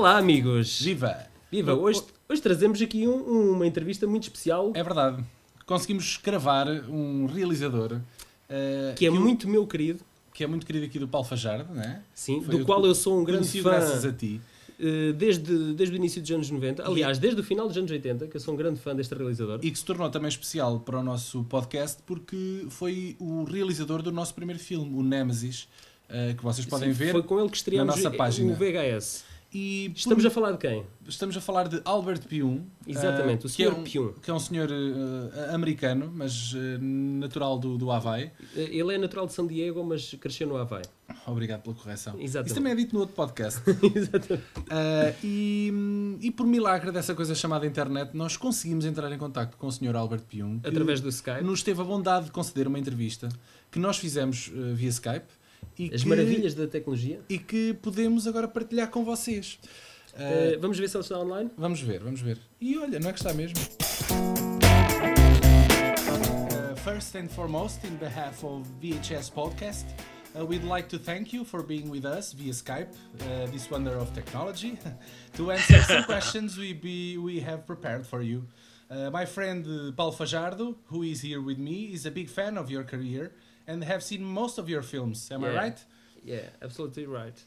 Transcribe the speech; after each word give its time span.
Olá, 0.00 0.16
amigos! 0.16 0.80
Viva! 0.80 1.26
Viva! 1.52 1.74
Hoje, 1.74 2.02
hoje 2.26 2.40
trazemos 2.40 2.80
aqui 2.80 3.06
um- 3.06 3.52
uma 3.52 3.66
entrevista 3.66 4.06
muito 4.06 4.22
especial 4.22 4.72
É 4.74 4.82
verdade. 4.82 5.22
Conseguimos 5.66 6.18
gravar 6.24 6.66
um 6.88 7.26
realizador 7.26 8.00
eh, 8.48 8.94
que 8.96 9.04
é 9.04 9.08
eu- 9.08 9.14
muito 9.14 9.46
meu 9.46 9.66
querido, 9.66 10.00
que 10.32 10.42
é 10.42 10.46
muito 10.46 10.64
querido 10.64 10.86
aqui 10.86 10.98
do 10.98 11.06
Paulo 11.06 11.26
Fajardo, 11.26 11.74
né? 11.74 12.00
sim, 12.14 12.40
Foi 12.40 12.56
do 12.56 12.62
o- 12.62 12.64
qual 12.64 12.82
eu 12.86 12.94
sou 12.94 13.20
um 13.20 13.24
grande 13.24 13.40
Conheci 13.42 13.60
fã 13.60 13.72
graças 13.72 14.06
a 14.06 14.10
ti. 14.10 14.40
eh, 14.80 15.12
desde, 15.12 15.74
desde 15.74 15.94
o 15.94 15.96
início 15.96 16.22
dos 16.22 16.30
anos 16.30 16.50
90. 16.50 16.82
Aliás, 16.88 17.18
desde 17.18 17.38
o 17.38 17.44
final 17.44 17.68
dos 17.68 17.76
anos 17.76 17.90
80, 17.90 18.26
que 18.26 18.34
eu 18.38 18.40
sou 18.40 18.54
um 18.54 18.56
grande 18.56 18.80
fã 18.80 18.96
deste 18.96 19.14
realizador. 19.14 19.60
E 19.62 19.70
que 19.70 19.78
se 19.78 19.84
tornou 19.84 20.08
também 20.08 20.30
especial 20.30 20.80
para 20.80 20.98
o 20.98 21.02
nosso 21.02 21.44
podcast 21.44 21.98
porque 22.06 22.64
foi 22.70 23.16
o 23.20 23.44
realizador 23.44 24.00
do 24.00 24.10
nosso 24.10 24.32
primeiro 24.32 24.58
filme, 24.62 24.96
o 24.98 25.02
Nemesis, 25.02 25.68
eh, 26.08 26.32
que 26.34 26.42
vocês 26.42 26.66
podem 26.66 26.88
Sim, 26.88 26.94
ver. 26.98 27.12
Foi 27.12 27.22
com 27.22 27.38
ele 27.38 27.50
que 27.50 27.58
estreamos 27.58 27.94
na 27.96 28.02
nossa 28.02 28.16
página. 28.16 28.50
o 28.50 28.56
VHS. 28.56 29.28
E 29.52 29.88
por- 29.90 29.98
Estamos 29.98 30.24
a 30.24 30.30
falar 30.30 30.52
de 30.52 30.58
quem? 30.58 30.84
estamos 31.08 31.36
a 31.36 31.40
falar 31.40 31.66
de 31.66 31.80
Albert 31.84 32.20
Pyun. 32.28 32.60
Exatamente, 32.86 33.46
eh, 33.46 33.48
o 33.48 33.52
que 33.52 33.64
é 33.64 34.00
um-. 34.00 34.12
Que 34.12 34.30
é 34.30 34.34
um 34.34 34.38
senhor 34.38 34.68
eh, 34.70 35.52
americano, 35.54 36.08
mas 36.14 36.52
eh, 36.54 36.78
natural 36.80 37.58
do, 37.58 37.76
do 37.76 37.90
Havaí. 37.90 38.30
Eh, 38.56 38.68
Ele 38.76 38.94
é 38.94 38.98
natural 38.98 39.26
de 39.26 39.32
São 39.32 39.44
Diego, 39.48 39.82
mas 39.82 40.14
cresceu 40.20 40.46
no 40.46 40.56
Havaí. 40.56 40.82
Obrigado 41.26 41.62
pela 41.62 41.74
correção. 41.74 42.14
Exatamente. 42.20 42.46
Isso 42.46 42.54
também 42.54 42.72
é 42.72 42.76
dito 42.76 42.94
no 42.94 43.00
outro 43.00 43.16
podcast. 43.16 43.60
Exatamente. 43.94 44.44
Uh, 44.60 45.16
e, 45.24 45.72
e 46.20 46.30
por 46.30 46.46
milagre 46.46 46.92
dessa 46.92 47.14
coisa 47.16 47.34
chamada 47.34 47.66
internet, 47.66 48.16
nós 48.16 48.36
conseguimos 48.36 48.84
entrar 48.84 49.10
em 49.10 49.18
contato 49.18 49.56
com 49.56 49.66
o 49.66 49.72
Sr. 49.72 49.96
Albert 49.96 50.22
Pium, 50.22 50.60
Através 50.62 51.00
do 51.00 51.08
Skype. 51.08 51.42
nos 51.42 51.64
teve 51.64 51.80
a 51.80 51.84
bondade 51.84 52.26
de 52.26 52.30
conceder 52.30 52.68
uma 52.68 52.78
entrevista 52.78 53.28
que 53.70 53.80
nós 53.80 53.98
fizemos 53.98 54.46
uh, 54.54 54.74
via 54.76 54.88
Skype 54.90 55.26
e 55.80 55.94
As 55.94 56.02
que, 56.02 56.08
maravilhas 56.08 56.54
da 56.54 56.66
tecnologia. 56.66 57.20
e 57.28 57.38
que 57.38 57.72
podemos 57.74 58.26
agora 58.26 58.46
partilhar 58.46 58.90
com 58.90 59.02
vocês. 59.02 59.58
Uh, 60.12 60.60
vamos 60.60 60.78
ver 60.78 60.88
se 60.90 60.96
ele 60.96 61.04
está 61.04 61.18
online. 61.18 61.50
Vamos 61.56 61.80
ver, 61.80 62.00
vamos 62.00 62.20
ver. 62.20 62.36
E 62.60 62.76
olha, 62.76 62.98
não 63.00 63.08
é 63.08 63.12
que 63.12 63.18
está 63.18 63.32
mesmo? 63.32 63.56
Uh, 65.40 66.76
first 66.84 67.14
and 67.16 67.28
foremost, 67.28 67.82
in 67.84 67.96
behalf 67.96 68.44
of 68.44 68.68
VHS 68.82 69.30
Podcast, 69.30 69.86
uh, 70.38 70.44
we'd 70.44 70.64
like 70.64 70.88
to 70.88 70.98
thank 70.98 71.32
you 71.32 71.44
for 71.44 71.62
being 71.62 71.88
with 71.88 72.04
us 72.04 72.32
via 72.34 72.52
Skype, 72.52 72.92
uh, 73.22 73.46
this 73.50 73.70
wonder 73.70 73.96
of 73.96 74.12
technology, 74.12 74.76
to 75.36 75.50
answer 75.52 75.80
some 75.82 76.04
questions 76.04 76.58
we, 76.58 76.74
be, 76.74 77.16
we 77.16 77.40
have 77.40 77.66
prepared 77.66 78.06
for 78.06 78.20
you. 78.20 78.44
Uh, 78.90 79.08
my 79.10 79.24
friend 79.24 79.64
uh, 79.66 79.92
Paulo 79.92 80.10
Fajardo, 80.10 80.74
who 80.86 81.02
is 81.04 81.22
here 81.22 81.40
with 81.40 81.58
me, 81.58 81.92
is 81.94 82.04
a 82.04 82.10
big 82.10 82.28
fan 82.28 82.58
of 82.58 82.68
your 82.70 82.82
career 82.84 83.32
and 83.70 83.84
have 83.84 84.02
seen 84.02 84.22
most 84.24 84.58
of 84.58 84.68
your 84.68 84.82
films. 84.82 85.18
Am 85.34 85.44
I 85.44 85.50
right? 85.62 85.78
Yeah, 86.24 86.46
absolutely 86.66 87.06
right. 87.06 87.38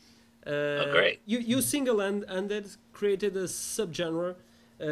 Uh, 0.45 0.91
great. 0.91 1.19
You, 1.25 1.39
you 1.39 1.61
single-handed 1.61 2.65
created 2.91 3.33
a 3.37 3.47
subgenre 3.47 4.35
uh, 4.81 4.85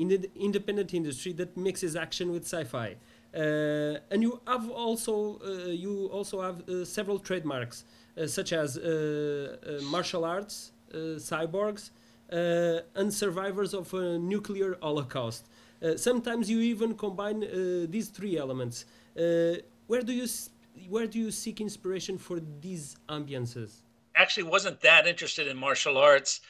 in 0.00 0.08
the 0.08 0.30
independent 0.48 0.94
industry 0.94 1.32
that 1.40 1.56
mixes 1.56 1.94
action 1.96 2.26
with 2.32 2.44
sci-fi, 2.44 2.88
uh, 3.34 4.12
and 4.12 4.22
you 4.26 4.40
have 4.46 4.70
also 4.70 5.14
uh, 5.44 5.68
you 5.84 6.06
also 6.16 6.36
have 6.40 6.58
uh, 6.68 6.84
several 6.84 7.18
trademarks 7.18 7.76
uh, 7.84 8.26
such 8.26 8.52
as 8.52 8.68
uh, 8.78 8.82
uh, 8.82 9.82
martial 9.94 10.24
arts, 10.24 10.72
uh, 10.92 10.96
cyborgs, 11.30 11.90
uh, 12.32 12.80
and 13.00 13.12
survivors 13.12 13.74
of 13.74 13.92
a 13.94 14.18
nuclear 14.18 14.70
holocaust. 14.82 15.42
Uh, 15.82 15.96
sometimes 15.96 16.48
you 16.48 16.60
even 16.60 16.94
combine 16.94 17.44
uh, 17.44 17.86
these 17.94 18.08
three 18.08 18.36
elements. 18.38 18.86
Where 19.86 20.02
do 20.02 20.12
you 20.12 20.26
where 20.88 21.06
do 21.06 21.18
you 21.18 21.30
seek 21.30 21.60
inspiration 21.60 22.18
for 22.18 22.40
these 22.60 22.96
ambiances? 23.08 23.82
Actually, 24.16 24.44
wasn't 24.44 24.80
that 24.80 25.06
interested 25.06 25.46
in 25.46 25.56
martial 25.56 25.98
arts, 25.98 26.40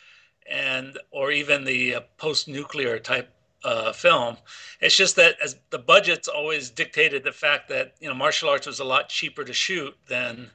and 0.50 0.98
or 1.10 1.30
even 1.30 1.64
the 1.64 1.96
uh, 1.96 2.00
post-nuclear 2.16 2.98
type 2.98 3.30
uh, 3.64 3.92
film. 3.92 4.36
It's 4.80 4.96
just 4.96 5.16
that 5.16 5.36
as 5.42 5.56
the 5.70 5.78
budgets 5.78 6.28
always 6.28 6.70
dictated 6.70 7.24
the 7.24 7.32
fact 7.32 7.68
that 7.70 7.94
you 8.00 8.08
know 8.08 8.14
martial 8.14 8.48
arts 8.48 8.66
was 8.66 8.80
a 8.80 8.84
lot 8.84 9.08
cheaper 9.08 9.44
to 9.44 9.52
shoot 9.52 9.94
than 10.06 10.50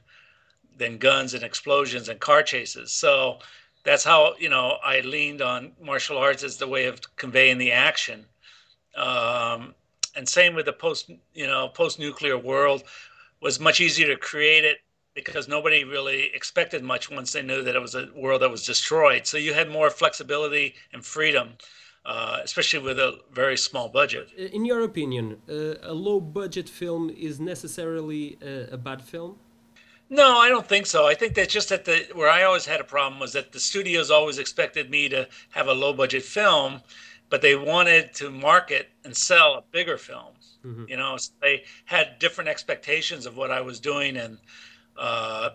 than 0.76 0.98
guns 0.98 1.34
and 1.34 1.42
explosions 1.42 2.08
and 2.08 2.20
car 2.20 2.42
chases. 2.42 2.92
So 2.92 3.38
that's 3.84 4.04
how 4.04 4.34
you 4.38 4.48
know 4.48 4.78
I 4.84 5.00
leaned 5.00 5.42
on 5.42 5.72
martial 5.82 6.18
arts 6.18 6.44
as 6.44 6.56
the 6.56 6.68
way 6.68 6.86
of 6.86 7.00
conveying 7.16 7.58
the 7.58 7.72
action. 7.72 8.26
Um, 8.96 9.74
and 10.16 10.28
same 10.28 10.54
with 10.54 10.66
the 10.66 10.72
post 10.72 11.10
you 11.34 11.46
know 11.46 11.68
post-nuclear 11.68 12.36
world 12.38 12.82
was 13.40 13.58
much 13.60 13.80
easier 13.80 14.06
to 14.08 14.16
create 14.16 14.64
it 14.64 14.78
because 15.14 15.48
nobody 15.48 15.84
really 15.84 16.30
expected 16.34 16.82
much 16.82 17.10
once 17.10 17.32
they 17.32 17.42
knew 17.42 17.62
that 17.62 17.74
it 17.74 17.80
was 17.80 17.94
a 17.94 18.08
world 18.14 18.42
that 18.42 18.50
was 18.50 18.64
destroyed. 18.64 19.26
So 19.26 19.36
you 19.38 19.52
had 19.52 19.68
more 19.68 19.90
flexibility 19.90 20.74
and 20.92 21.04
freedom, 21.04 21.50
uh, 22.06 22.38
especially 22.44 22.80
with 22.80 22.98
a 22.98 23.18
very 23.32 23.56
small 23.56 23.88
budget. 23.88 24.28
Uh, 24.38 24.44
In 24.44 24.64
your 24.64 24.82
opinion, 24.82 25.38
uh, 25.48 25.74
a 25.82 25.92
low 25.92 26.20
budget 26.20 26.68
film 26.68 27.10
is 27.10 27.40
necessarily 27.40 28.38
a, 28.40 28.74
a 28.74 28.76
bad 28.76 29.02
film? 29.02 29.36
No, 30.08 30.38
I 30.38 30.48
don't 30.48 30.66
think 30.66 30.86
so. 30.86 31.06
I 31.06 31.14
think 31.14 31.34
that 31.34 31.48
just 31.48 31.70
at 31.70 31.84
the 31.84 32.08
where 32.14 32.28
I 32.28 32.42
always 32.42 32.66
had 32.66 32.80
a 32.80 32.84
problem 32.84 33.20
was 33.20 33.32
that 33.32 33.52
the 33.52 33.60
studios 33.60 34.10
always 34.10 34.38
expected 34.38 34.90
me 34.90 35.08
to 35.08 35.28
have 35.50 35.68
a 35.68 35.72
low 35.72 35.92
budget 35.92 36.24
film, 36.24 36.80
but 37.28 37.42
they 37.42 37.54
wanted 37.54 38.12
to 38.14 38.28
market 38.30 38.89
and 39.04 39.16
sell 39.16 39.54
a 39.54 39.62
bigger 39.72 39.96
film. 39.96 40.34
You 40.88 40.96
know, 40.96 41.16
so 41.16 41.32
they 41.40 41.64
had 41.86 42.18
different 42.18 42.48
expectations 42.50 43.26
of 43.26 43.36
what 43.36 43.50
I 43.50 43.60
was 43.62 43.80
doing, 43.80 44.16
and 44.16 44.38
uh, 44.98 45.50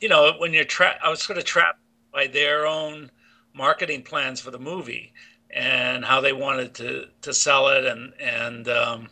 you 0.00 0.08
know, 0.08 0.32
when 0.38 0.52
you're 0.52 0.64
trapped, 0.64 1.00
I 1.02 1.10
was 1.10 1.22
sort 1.22 1.38
of 1.38 1.44
trapped 1.44 1.80
by 2.12 2.26
their 2.26 2.66
own 2.66 3.10
marketing 3.54 4.02
plans 4.02 4.40
for 4.40 4.50
the 4.50 4.58
movie 4.58 5.12
and 5.50 6.04
how 6.04 6.20
they 6.20 6.32
wanted 6.32 6.74
to 6.74 7.08
to 7.22 7.32
sell 7.34 7.68
it, 7.68 7.84
and 7.84 8.12
and 8.20 8.68
um, 8.68 9.08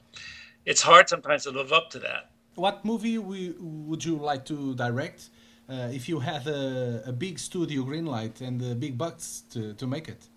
it's 0.65 0.83
hard 0.83 1.09
sometimes 1.09 1.45
to 1.45 1.51
live 1.51 1.73
up 1.73 1.91
to 1.91 1.99
that. 2.01 2.31
What 2.55 2.85
movie 2.85 3.19
we, 3.19 3.55
would 3.59 4.05
you 4.05 4.17
like 4.17 4.45
to 4.47 4.75
direct 4.75 5.31
uh, 5.69 5.89
if 5.93 6.09
you 6.09 6.21
had 6.21 6.47
a, 6.47 7.03
a 7.07 7.13
big 7.13 7.39
studio 7.39 7.83
green 7.83 8.07
light 8.07 8.41
and 8.41 8.61
the 8.61 8.75
big 8.75 8.97
bucks 8.97 9.43
to, 9.51 9.75
to 9.75 9.87
make 9.87 10.09
it? 10.09 10.29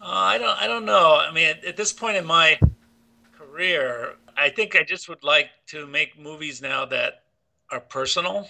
Uh, 0.00 0.06
I 0.08 0.38
don't. 0.38 0.62
I 0.62 0.66
don't 0.66 0.86
know. 0.86 1.16
I 1.16 1.30
mean, 1.30 1.48
at, 1.48 1.64
at 1.64 1.76
this 1.76 1.92
point 1.92 2.16
in 2.16 2.24
my 2.24 2.58
career, 3.36 4.14
I 4.36 4.48
think 4.48 4.74
I 4.74 4.82
just 4.82 5.08
would 5.08 5.22
like 5.22 5.50
to 5.68 5.86
make 5.86 6.18
movies 6.18 6.62
now 6.62 6.86
that 6.86 7.24
are 7.70 7.80
personal 7.80 8.48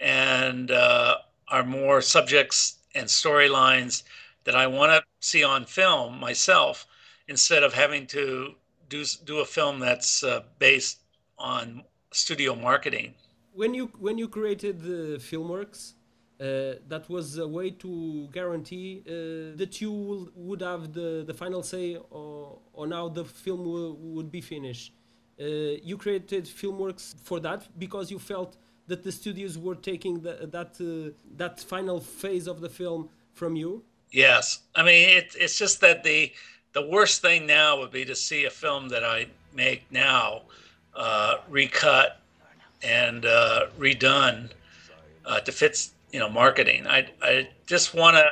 and 0.00 0.70
uh, 0.70 1.16
are 1.48 1.64
more 1.64 2.02
subjects 2.02 2.78
and 2.94 3.06
storylines 3.06 4.02
that 4.44 4.54
I 4.54 4.66
want 4.66 4.92
to 4.92 5.02
see 5.20 5.42
on 5.42 5.64
film 5.64 6.20
myself, 6.20 6.86
instead 7.28 7.62
of 7.62 7.72
having 7.72 8.06
to 8.08 8.54
do 8.88 9.04
do 9.24 9.38
a 9.38 9.44
film 9.46 9.78
that's 9.80 10.22
uh, 10.22 10.42
based 10.58 10.98
on 11.38 11.82
studio 12.12 12.54
marketing. 12.54 13.14
When 13.54 13.72
you 13.72 13.86
when 13.98 14.18
you 14.18 14.28
created 14.28 14.82
the 14.82 15.18
Filmworks, 15.18 15.94
uh, 16.38 16.74
that 16.88 17.08
was 17.08 17.38
a 17.38 17.48
way 17.48 17.70
to 17.70 18.28
guarantee 18.30 19.02
uh, 19.06 19.56
that 19.56 19.80
you 19.80 19.90
will, 19.90 20.28
would 20.34 20.60
have 20.60 20.92
the, 20.92 21.24
the 21.26 21.32
final 21.32 21.62
say 21.62 21.96
on, 22.10 22.58
on 22.74 22.90
how 22.90 23.08
the 23.08 23.24
film 23.24 23.64
would 24.14 24.30
be 24.30 24.42
finished. 24.42 24.92
Uh, 25.40 25.44
you 25.82 25.96
created 25.96 26.44
Filmworks 26.44 27.14
for 27.22 27.40
that 27.40 27.66
because 27.78 28.10
you 28.10 28.18
felt 28.18 28.56
that 28.86 29.02
the 29.02 29.10
studios 29.10 29.56
were 29.56 29.74
taking 29.74 30.20
the, 30.20 30.46
that 30.52 30.78
uh, 30.80 31.10
that 31.36 31.58
final 31.60 32.00
phase 32.00 32.46
of 32.46 32.60
the 32.60 32.68
film 32.68 33.08
from 33.32 33.56
you. 33.56 33.82
Yes, 34.10 34.60
I 34.74 34.82
mean 34.82 35.08
it, 35.08 35.34
it's 35.38 35.58
just 35.58 35.80
that 35.80 36.04
the 36.04 36.32
the 36.72 36.86
worst 36.86 37.22
thing 37.22 37.46
now 37.46 37.78
would 37.78 37.92
be 37.92 38.04
to 38.04 38.14
see 38.14 38.44
a 38.44 38.50
film 38.50 38.88
that 38.90 39.04
I 39.04 39.26
make 39.54 39.84
now 39.90 40.42
uh, 40.94 41.36
recut 41.48 42.20
and 42.82 43.24
uh, 43.24 43.66
redone 43.78 44.50
to 45.44 45.52
fit 45.52 45.90
you 46.12 46.18
know 46.20 46.28
marketing. 46.28 46.86
I 46.86 47.08
I 47.22 47.48
just 47.66 47.94
want 47.94 48.16
to 48.16 48.24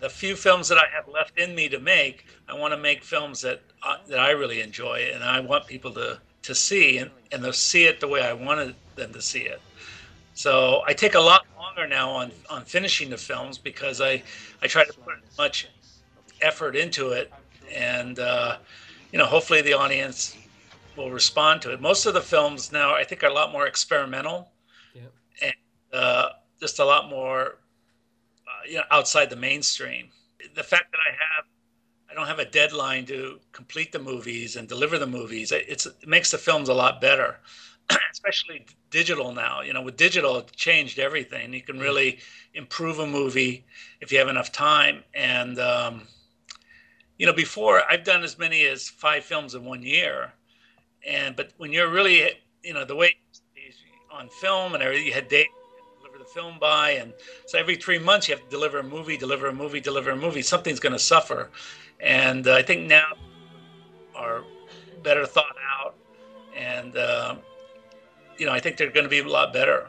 the 0.00 0.08
few 0.10 0.36
films 0.36 0.68
that 0.68 0.78
I 0.78 0.86
have 0.94 1.08
left 1.08 1.38
in 1.38 1.54
me 1.54 1.68
to 1.70 1.80
make. 1.80 2.26
I 2.48 2.54
want 2.54 2.72
to 2.72 2.78
make 2.78 3.02
films 3.04 3.40
that 3.42 3.62
uh, 3.82 3.96
that 4.08 4.18
I 4.20 4.30
really 4.30 4.60
enjoy 4.60 5.10
and 5.12 5.24
I 5.24 5.40
want 5.40 5.66
people 5.66 5.92
to 5.92 6.20
to 6.42 6.54
see 6.54 6.98
and 6.98 7.10
and 7.32 7.42
to 7.42 7.52
see 7.52 7.84
it 7.84 8.00
the 8.00 8.08
way 8.08 8.22
I 8.22 8.32
wanted 8.32 8.76
them 8.96 9.12
to 9.12 9.22
see 9.22 9.42
it. 9.42 9.60
So 10.34 10.82
I 10.86 10.92
take 10.92 11.14
a 11.14 11.20
lot 11.20 11.42
longer 11.56 11.86
now 11.86 12.10
on, 12.10 12.32
on 12.50 12.64
finishing 12.64 13.10
the 13.10 13.16
films 13.16 13.58
because 13.58 14.00
I, 14.00 14.22
I 14.62 14.66
try 14.66 14.84
to 14.84 14.92
put 14.92 15.14
as 15.14 15.38
much 15.38 15.68
effort 16.40 16.76
into 16.76 17.10
it, 17.10 17.32
and 17.74 18.18
uh, 18.18 18.58
you 19.12 19.18
know 19.18 19.26
hopefully 19.26 19.62
the 19.62 19.74
audience 19.74 20.36
will 20.96 21.10
respond 21.10 21.62
to 21.62 21.72
it. 21.72 21.80
Most 21.80 22.06
of 22.06 22.14
the 22.14 22.20
films 22.20 22.72
now 22.72 22.94
I 22.94 23.04
think 23.04 23.22
are 23.24 23.28
a 23.28 23.34
lot 23.34 23.52
more 23.52 23.66
experimental, 23.66 24.50
Yeah. 24.94 25.02
and 25.42 25.54
uh, 25.92 26.28
just 26.60 26.78
a 26.78 26.84
lot 26.84 27.08
more 27.10 27.58
uh, 28.46 28.68
you 28.68 28.76
know 28.76 28.84
outside 28.90 29.30
the 29.30 29.36
mainstream. 29.36 30.08
The 30.54 30.62
fact 30.62 30.92
that 30.92 30.98
I 30.98 31.10
have 31.12 31.44
I 32.10 32.14
don't 32.14 32.26
have 32.28 32.38
a 32.38 32.44
deadline 32.50 33.06
to 33.06 33.40
complete 33.52 33.92
the 33.92 33.98
movies 33.98 34.56
and 34.56 34.68
deliver 34.68 34.98
the 34.98 35.06
movies. 35.06 35.52
It- 35.52 35.66
It's, 35.68 35.86
it 35.86 36.06
makes 36.08 36.30
the 36.30 36.38
films 36.38 36.68
a 36.68 36.74
lot 36.74 37.00
better 37.00 37.40
especially 38.12 38.66
digital 38.90 39.32
now. 39.32 39.60
You 39.62 39.72
know, 39.74 39.82
with 39.82 39.96
digital, 39.96 40.38
it 40.38 40.52
changed 40.52 40.98
everything. 40.98 41.52
You 41.54 41.62
can 41.62 41.78
really 41.80 42.18
improve 42.54 42.98
a 43.00 43.06
movie 43.06 43.66
if 44.00 44.12
you 44.12 44.18
have 44.18 44.28
enough 44.28 44.52
time. 44.52 45.04
And 45.14 45.58
um, 45.58 46.02
you 47.18 47.26
know, 47.26 47.32
before 47.32 47.82
I've 47.88 48.04
done 48.04 48.22
as 48.24 48.38
many 48.38 48.64
as 48.66 48.88
five 48.88 49.24
films 49.24 49.54
in 49.54 49.64
one 49.64 49.82
year, 49.82 50.32
and 51.06 51.36
but 51.36 51.52
when 51.58 51.72
you're 51.72 51.90
really, 51.90 52.30
you 52.62 52.74
know, 52.74 52.84
the 52.84 52.96
way 52.96 53.16
on 54.10 54.28
film 54.28 54.74
and 54.74 54.82
everything, 54.82 55.06
you 55.06 55.12
had 55.12 55.28
dates 55.28 55.50
the 56.24 56.30
film 56.30 56.58
by, 56.58 56.90
and 56.92 57.12
so 57.46 57.58
every 57.58 57.76
three 57.76 57.98
months 57.98 58.28
you 58.28 58.34
have 58.34 58.44
to 58.44 58.50
deliver 58.50 58.78
a 58.78 58.82
movie, 58.82 59.16
deliver 59.16 59.46
a 59.48 59.52
movie, 59.52 59.80
deliver 59.80 60.10
a 60.10 60.16
movie. 60.16 60.42
Something's 60.42 60.80
going 60.80 60.92
to 60.92 60.98
suffer, 60.98 61.50
and 62.00 62.46
uh, 62.46 62.54
I 62.54 62.62
think 62.62 62.88
now 62.88 63.08
are 64.14 64.42
better 65.02 65.26
thought 65.26 65.56
out, 65.78 65.94
and 66.56 66.96
uh, 66.96 67.36
you 68.38 68.46
know, 68.46 68.52
I 68.52 68.60
think 68.60 68.76
they're 68.76 68.90
going 68.90 69.04
to 69.04 69.10
be 69.10 69.20
a 69.20 69.28
lot 69.28 69.52
better. 69.52 69.86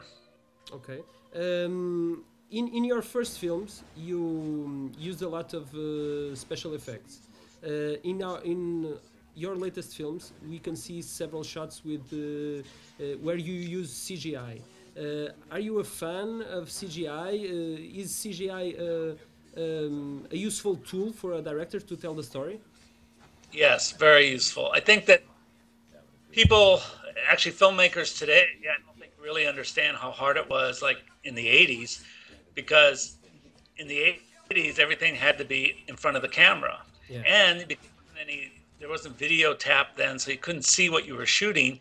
Okay. 0.72 1.00
Um, 1.34 2.24
in 2.50 2.68
in 2.68 2.84
your 2.84 3.02
first 3.02 3.38
films, 3.38 3.82
you 3.96 4.90
used 4.98 5.22
a 5.22 5.28
lot 5.28 5.54
of 5.54 5.64
uh, 5.74 6.34
special 6.34 6.74
effects. 6.74 7.20
Uh, 7.64 8.10
in 8.10 8.22
our 8.22 8.40
in 8.42 8.96
your 9.34 9.54
latest 9.54 9.96
films, 9.96 10.32
we 10.48 10.58
can 10.58 10.76
see 10.76 11.02
several 11.02 11.44
shots 11.44 11.84
with 11.84 12.04
uh, 12.12 12.18
uh 12.18 13.16
where 13.24 13.36
you 13.36 13.54
use 13.80 13.90
CGI. 14.06 14.60
Uh, 14.98 15.28
are 15.50 15.60
you 15.60 15.78
a 15.80 15.84
fan 15.84 16.42
of 16.50 16.68
CGI? 16.68 17.28
Uh, 17.28 18.00
is 18.00 18.12
CGI 18.12 19.18
um, 19.56 20.26
a 20.30 20.36
useful 20.36 20.76
tool 20.76 21.12
for 21.12 21.34
a 21.34 21.42
director 21.42 21.80
to 21.80 21.96
tell 21.96 22.14
the 22.14 22.22
story? 22.22 22.60
Yes, 23.52 23.92
very 23.92 24.28
useful. 24.28 24.70
I 24.74 24.80
think 24.80 25.06
that 25.06 25.22
people, 26.32 26.80
actually 27.30 27.52
filmmakers 27.52 28.18
today, 28.18 28.46
yeah, 28.62 28.70
I 28.70 28.86
don't 28.86 28.98
think 28.98 29.12
really 29.22 29.46
understand 29.46 29.96
how 29.96 30.10
hard 30.10 30.36
it 30.36 30.48
was 30.48 30.82
like 30.82 30.98
in 31.24 31.34
the 31.34 31.46
80s 31.46 32.02
because 32.54 33.16
in 33.78 33.88
the 33.88 34.16
80s 34.50 34.78
everything 34.78 35.14
had 35.14 35.36
to 35.38 35.44
be 35.44 35.84
in 35.88 35.96
front 35.96 36.16
of 36.16 36.22
the 36.22 36.28
camera. 36.28 36.80
Yeah. 37.08 37.20
And 37.26 37.76
any, 38.20 38.52
there 38.78 38.88
wasn't 38.88 39.16
video 39.18 39.54
tap 39.54 39.96
then, 39.96 40.18
so 40.18 40.30
you 40.30 40.38
couldn't 40.38 40.64
see 40.64 40.90
what 40.90 41.06
you 41.06 41.14
were 41.14 41.26
shooting. 41.26 41.78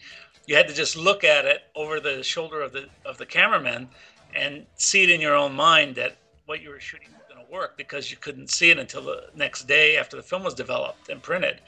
You 0.48 0.56
had 0.56 0.68
to 0.68 0.74
just 0.74 0.96
look 0.96 1.24
at 1.24 1.46
it 1.46 1.64
over 1.76 2.00
the 2.00 2.24
shoulder 2.24 2.62
of 2.62 2.72
the 2.72 2.88
of 3.06 3.18
the 3.18 3.26
cameraman 3.26 3.90
and 4.36 4.66
see 4.76 5.04
it 5.04 5.10
in 5.10 5.22
your 5.22 5.36
own 5.36 5.54
mind 5.54 5.96
that 5.96 6.18
what 6.46 6.62
you 6.62 6.70
were 6.70 6.80
shooting 6.80 7.08
was 7.14 7.22
going 7.34 7.44
to 7.44 7.52
work 7.52 7.78
because 7.78 8.12
you 8.12 8.18
couldn't 8.18 8.50
see 8.50 8.70
it 8.70 8.78
until 8.78 9.02
the 9.02 9.30
next 9.36 9.68
day 9.68 9.98
after 9.98 10.18
the 10.18 10.24
film 10.24 10.44
was 10.44 10.54
developed 10.54 11.10
and 11.10 11.22
printed. 11.22 11.62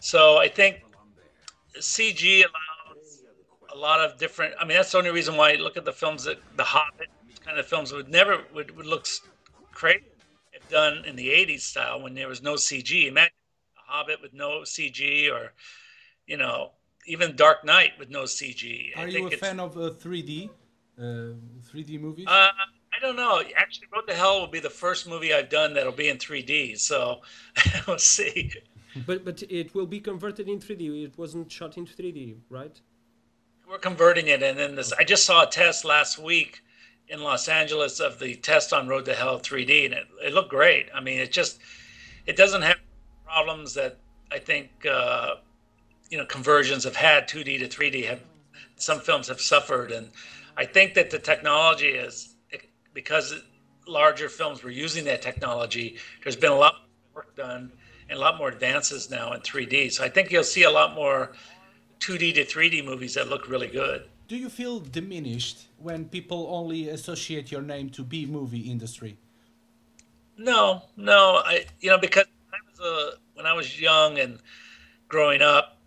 So 0.00 0.36
I 0.36 0.48
think 0.48 0.82
CG 1.78 2.40
allows 2.40 3.22
a 3.72 3.76
lot 3.76 4.00
of 4.00 4.18
different. 4.18 4.54
I 4.60 4.64
mean, 4.64 4.76
that's 4.76 4.92
the 4.92 4.98
only 4.98 5.10
reason 5.10 5.36
why 5.36 5.54
look 5.54 5.76
at 5.76 5.84
the 5.84 5.92
films 5.92 6.24
that 6.24 6.38
the 6.56 6.64
Hobbit 6.64 7.08
kind 7.44 7.58
of 7.58 7.66
films 7.66 7.92
would 7.92 8.08
never 8.08 8.42
would, 8.54 8.76
would 8.76 8.86
look 8.86 9.06
crazy 9.72 10.04
if 10.52 10.68
done 10.68 11.04
in 11.06 11.16
the 11.16 11.28
'80s 11.28 11.60
style 11.60 12.02
when 12.02 12.14
there 12.14 12.28
was 12.28 12.42
no 12.42 12.54
CG. 12.54 13.06
Imagine 13.06 13.32
a 13.78 13.92
Hobbit 13.92 14.20
with 14.20 14.34
no 14.34 14.60
CG, 14.60 15.32
or 15.32 15.52
you 16.26 16.36
know, 16.36 16.72
even 17.06 17.36
Dark 17.36 17.64
Knight 17.64 17.92
with 17.98 18.10
no 18.10 18.22
CG. 18.22 18.96
Are 18.96 19.08
you 19.08 19.26
a 19.26 19.30
fan 19.32 19.60
of 19.60 19.76
uh, 19.76 19.90
3D, 19.90 20.50
uh, 20.98 21.02
3D 21.02 22.00
movies? 22.00 22.26
Uh, 22.28 22.48
I 22.94 23.00
don't 23.00 23.16
know. 23.16 23.42
Actually, 23.56 23.88
Road 23.92 24.06
to 24.08 24.14
Hell 24.14 24.40
will 24.40 24.46
be 24.46 24.60
the 24.60 24.70
first 24.70 25.08
movie 25.08 25.32
I've 25.32 25.48
done 25.48 25.74
that'll 25.74 25.92
be 25.92 26.08
in 26.08 26.18
3D. 26.18 26.78
So 26.78 27.20
we'll 27.86 27.98
see. 27.98 28.52
But 29.06 29.24
but 29.24 29.42
it 29.44 29.74
will 29.74 29.86
be 29.86 30.00
converted 30.00 30.48
in 30.48 30.58
3D. 30.58 31.04
It 31.04 31.18
wasn't 31.18 31.50
shot 31.50 31.76
in 31.78 31.86
3D, 31.86 32.36
right? 32.50 32.78
We're 33.68 33.78
converting 33.78 34.26
it, 34.28 34.42
and 34.42 34.58
then 34.58 34.74
this. 34.74 34.92
I 34.92 35.04
just 35.04 35.24
saw 35.24 35.44
a 35.44 35.46
test 35.46 35.84
last 35.84 36.18
week 36.18 36.62
in 37.08 37.22
Los 37.22 37.48
Angeles 37.48 38.00
of 38.00 38.18
the 38.18 38.34
test 38.34 38.72
on 38.72 38.88
Road 38.88 39.06
to 39.06 39.14
Hell 39.14 39.40
3D, 39.40 39.86
and 39.86 39.94
it, 39.94 40.06
it 40.22 40.32
looked 40.34 40.50
great. 40.50 40.88
I 40.94 41.00
mean, 41.00 41.18
it 41.18 41.32
just 41.32 41.58
it 42.26 42.36
doesn't 42.36 42.62
have 42.62 42.76
problems 43.24 43.72
that 43.74 43.98
I 44.30 44.38
think 44.38 44.70
uh, 44.90 45.36
you 46.12 46.18
know 46.18 46.26
conversions 46.26 46.84
have 46.84 46.94
had 46.94 47.26
2D 47.26 47.58
to 47.60 47.66
3D 47.66 48.06
have 48.06 48.20
some 48.76 49.00
films 49.00 49.28
have 49.28 49.40
suffered, 49.40 49.92
and 49.92 50.10
I 50.58 50.66
think 50.66 50.92
that 50.94 51.08
the 51.10 51.18
technology 51.18 51.88
is 51.88 52.34
because 52.92 53.34
larger 53.88 54.28
films 54.28 54.62
were 54.62 54.70
using 54.70 55.04
that 55.06 55.22
technology, 55.22 55.96
there's 56.22 56.36
been 56.36 56.52
a 56.52 56.56
lot 56.56 56.74
more 56.74 57.22
work 57.22 57.34
done 57.34 57.72
and 58.10 58.18
a 58.18 58.20
lot 58.20 58.36
more 58.36 58.48
advances 58.48 59.10
now 59.10 59.32
in 59.32 59.40
3D. 59.40 59.90
So 59.90 60.04
I 60.04 60.10
think 60.10 60.30
you'll 60.30 60.44
see 60.44 60.64
a 60.64 60.70
lot 60.70 60.94
more 60.94 61.32
2D 62.00 62.34
to 62.34 62.44
3D 62.44 62.84
movies 62.84 63.14
that 63.14 63.28
look 63.28 63.48
really 63.48 63.68
good. 63.68 64.04
Do 64.28 64.36
you 64.36 64.50
feel 64.50 64.80
diminished 64.80 65.68
when 65.78 66.04
people 66.04 66.48
only 66.50 66.90
associate 66.90 67.50
your 67.50 67.62
name 67.62 67.88
to 67.90 68.04
B 68.04 68.26
movie 68.26 68.70
industry? 68.70 69.16
No, 70.36 70.82
no. 70.96 71.40
I 71.44 71.64
you 71.80 71.88
know 71.88 71.98
because 71.98 72.26
I 72.52 72.58
was 72.68 72.80
a, 72.80 73.16
when 73.34 73.46
I 73.46 73.54
was 73.54 73.80
young 73.80 74.18
and 74.18 74.40
growing 75.08 75.40
up, 75.40 75.78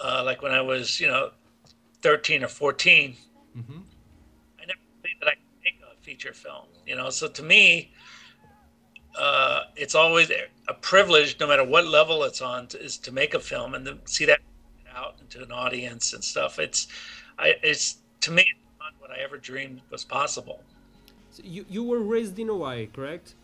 uh, 0.00 0.22
like 0.24 0.42
when 0.42 0.52
I 0.52 0.60
was 0.60 1.00
you 1.00 1.06
know 1.06 1.30
13 2.02 2.44
or 2.44 2.48
14, 2.48 3.16
mm-hmm 3.56 3.80
I 4.60 4.66
never 4.66 4.78
think 5.02 5.20
that 5.20 5.28
I 5.28 5.32
could 5.32 5.64
make 5.64 5.80
a 5.82 6.02
feature 6.02 6.32
film. 6.32 6.66
You 6.86 6.96
know, 6.96 7.10
so 7.10 7.28
to 7.28 7.42
me, 7.42 7.92
uh, 9.18 9.64
it's 9.76 9.94
always 9.94 10.30
a 10.68 10.74
privilege, 10.74 11.38
no 11.40 11.46
matter 11.46 11.64
what 11.64 11.86
level 11.86 12.24
it's 12.24 12.40
on, 12.40 12.66
to, 12.68 12.82
is 12.82 12.98
to 12.98 13.12
make 13.12 13.34
a 13.34 13.40
film 13.40 13.74
and 13.74 13.84
to 13.86 13.98
see 14.04 14.24
that 14.24 14.40
out 14.94 15.16
into 15.20 15.42
an 15.42 15.52
audience 15.52 16.12
and 16.12 16.22
stuff. 16.22 16.58
It's, 16.58 16.88
I, 17.38 17.54
it's 17.62 17.98
to 18.22 18.30
me, 18.30 18.42
it's 18.42 18.78
not 18.80 18.92
what 18.98 19.10
I 19.10 19.22
ever 19.22 19.36
dreamed 19.36 19.82
was 19.90 20.04
possible. 20.04 20.62
So 21.30 21.42
you 21.44 21.64
you 21.68 21.82
were 21.82 21.98
raised 22.00 22.38
in 22.38 22.48
Hawaii, 22.48 22.86
correct? 22.86 23.34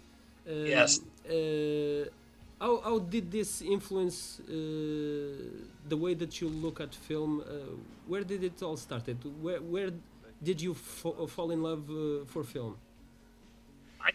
Um, 0.49 0.67
yes. 0.67 1.00
Uh, 1.29 2.08
how, 2.60 2.80
how 2.82 2.98
did 2.98 3.30
this 3.30 3.62
influence 3.62 4.40
uh, 4.40 4.52
the 5.88 5.96
way 5.96 6.14
that 6.14 6.40
you 6.40 6.48
look 6.48 6.80
at 6.80 6.94
film? 6.94 7.40
Uh, 7.40 7.76
where 8.06 8.22
did 8.22 8.44
it 8.44 8.62
all 8.62 8.76
started? 8.76 9.16
Where 9.40 9.60
where 9.60 9.90
did 10.42 10.60
you 10.60 10.74
fall 10.74 11.50
in 11.50 11.62
love 11.62 11.88
uh, 11.90 12.24
for 12.26 12.44
film? 12.44 12.76
I, 14.00 14.10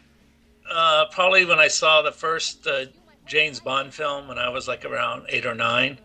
uh, 0.71 1.05
probably 1.11 1.45
when 1.45 1.59
I 1.59 1.67
saw 1.67 2.01
the 2.01 2.11
first 2.11 2.67
uh, 2.67 2.85
James 3.25 3.59
Bond 3.59 3.93
film 3.93 4.27
when 4.27 4.37
I 4.37 4.49
was 4.49 4.67
like 4.67 4.85
around 4.85 5.25
eight 5.29 5.45
or 5.45 5.55
nine, 5.55 5.97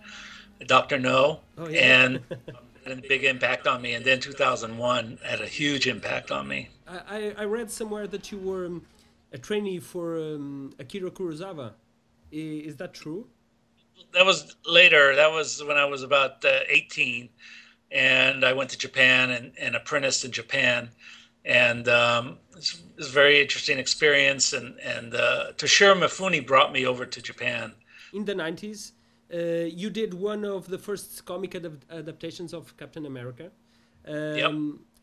Doctor 0.67 0.99
No, 0.99 1.41
oh, 1.59 1.69
yeah. 1.69 2.05
and 2.05 2.21
had 2.87 2.99
a 2.99 3.09
big 3.09 3.25
impact 3.25 3.67
on 3.67 3.83
me. 3.83 3.95
And 3.95 4.05
then 4.05 4.21
2001 4.21 5.19
had 5.25 5.41
a 5.41 5.47
huge 5.47 5.87
impact 5.87 6.31
on 6.31 6.49
me. 6.49 6.71
I, 6.89 7.35
I 7.37 7.45
read 7.45 7.71
somewhere 7.71 8.07
that 8.07 8.33
you 8.33 8.39
were 8.39 8.67
um, 8.67 8.87
a 9.33 9.39
trainee 9.39 9.79
for 9.79 10.19
um, 10.19 10.73
Akira 10.79 11.11
Kurosawa. 11.11 11.73
Is 12.31 12.77
that 12.77 12.95
true? 12.95 13.27
That 14.15 14.25
was 14.25 14.57
later. 14.67 15.15
That 15.17 15.31
was 15.31 15.63
when 15.63 15.77
I 15.77 15.85
was 15.85 16.03
about 16.03 16.45
uh, 16.45 16.61
18 16.69 17.29
and 17.91 18.45
I 18.45 18.53
went 18.53 18.71
to 18.71 18.79
Japan 18.79 19.31
and, 19.31 19.53
and 19.59 19.75
apprenticed 19.75 20.25
in 20.25 20.31
Japan. 20.31 20.91
And 21.45 21.89
um, 21.89 22.39
it, 22.51 22.57
was, 22.97 23.09
a 23.09 23.11
very 23.11 23.41
interesting 23.41 23.79
experience. 23.79 24.53
And, 24.53 24.79
and 24.81 25.15
uh, 25.15 25.53
Toshiro 25.57 25.99
Mifune 25.99 26.47
brought 26.47 26.73
me 26.73 26.87
over 26.87 27.05
to 27.07 27.23
Japan. 27.23 27.73
In 28.13 28.25
the 28.25 28.35
90s, 28.35 28.93
uh, 29.33 29.67
you 29.67 29.91
did 29.91 30.15
one 30.15 30.45
of 30.45 30.69
the 30.69 30.79
first 30.79 31.25
comic 31.25 31.55
ad- 31.55 31.85
adaptations 31.91 32.53
of 32.53 32.77
Captain 32.77 33.07
America. 33.07 33.51
Um, 34.07 34.37
yep. 34.37 34.53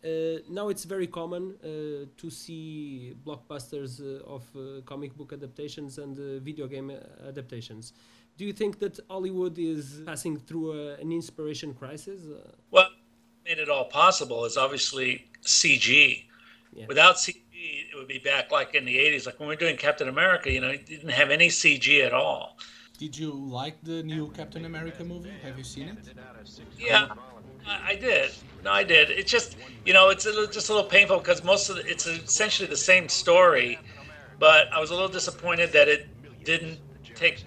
Uh, 0.07 0.39
now 0.49 0.69
it's 0.69 0.85
very 0.85 1.07
common 1.07 1.55
uh, 1.63 2.05
to 2.15 2.29
see 2.29 3.13
blockbusters 3.25 3.99
uh, 3.99 4.35
of 4.35 4.43
uh, 4.55 4.81
comic 4.85 5.15
book 5.17 5.33
adaptations 5.33 5.97
and 5.97 6.17
uh, 6.17 6.39
video 6.39 6.65
game 6.67 6.89
uh, 6.91 7.27
adaptations. 7.27 7.93
Do 8.37 8.45
you 8.45 8.53
think 8.53 8.79
that 8.79 8.99
Hollywood 9.09 9.57
is 9.57 10.01
passing 10.05 10.37
through 10.37 10.67
a, 10.79 10.93
an 11.01 11.11
inspiration 11.11 11.73
crisis? 11.73 12.21
Uh, 12.25 12.51
well, 12.71 12.89
made 13.43 13.57
it 13.57 13.69
all 13.69 13.85
possible 13.85 14.45
is 14.45 14.55
obviously 14.55 15.27
CG. 15.43 16.25
Yeah. 16.73 16.85
Without 16.87 17.15
CG, 17.15 17.35
it 17.51 17.95
would 17.95 18.07
be 18.07 18.19
back 18.19 18.51
like 18.51 18.75
in 18.75 18.85
the 18.85 18.95
80s. 18.95 19.25
Like 19.25 19.39
when 19.39 19.49
we 19.49 19.55
were 19.55 19.59
doing 19.59 19.77
Captain 19.77 20.07
America, 20.07 20.51
you 20.51 20.61
know, 20.61 20.69
it 20.69 20.85
didn't 20.85 21.09
have 21.09 21.31
any 21.31 21.49
CG 21.49 22.05
at 22.05 22.13
all. 22.13 22.57
Did 22.97 23.17
you 23.17 23.31
like 23.31 23.77
the 23.83 24.01
new 24.03 24.29
Captain 24.31 24.65
America 24.65 25.03
movie? 25.03 25.33
Have 25.43 25.57
you 25.57 25.63
seen 25.63 25.89
it? 25.89 25.97
Yeah, 26.79 27.09
I, 27.67 27.95
did. 27.95 28.31
No, 28.63 28.71
I 28.71 28.83
did. 28.83 29.09
It's 29.09 29.31
just, 29.31 29.57
you 29.85 29.93
know, 29.93 30.09
it's 30.09 30.25
a 30.25 30.29
little, 30.29 30.47
just 30.47 30.69
a 30.69 30.73
little 30.73 30.89
painful 30.89 31.19
because 31.19 31.43
most 31.43 31.69
of 31.69 31.77
the, 31.77 31.85
it's 31.85 32.05
essentially 32.05 32.67
the 32.67 32.77
same 32.77 33.09
story, 33.09 33.79
but 34.39 34.71
I 34.73 34.79
was 34.79 34.91
a 34.91 34.93
little 34.93 35.09
disappointed 35.09 35.71
that 35.73 35.87
it 35.87 36.07
didn't 36.43 36.79
take 37.15 37.43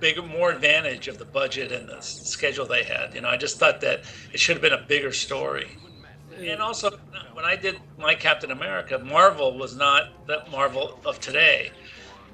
bigger, 0.00 0.22
more 0.22 0.50
advantage 0.50 1.08
of 1.08 1.18
the 1.18 1.24
budget 1.24 1.72
and 1.72 1.88
the 1.88 2.00
schedule 2.00 2.66
they 2.66 2.82
had. 2.82 3.14
You 3.14 3.20
know, 3.20 3.28
I 3.28 3.36
just 3.36 3.58
thought 3.58 3.80
that 3.82 4.00
it 4.32 4.40
should 4.40 4.56
have 4.56 4.62
been 4.62 4.72
a 4.72 4.82
bigger 4.86 5.12
story. 5.12 5.76
And 6.38 6.60
also, 6.60 6.90
when 7.34 7.44
I 7.44 7.54
did 7.54 7.78
my 7.98 8.14
Captain 8.14 8.50
America, 8.50 8.98
Marvel 8.98 9.58
was 9.58 9.76
not 9.76 10.26
that 10.26 10.50
Marvel 10.50 10.98
of 11.04 11.20
today. 11.20 11.70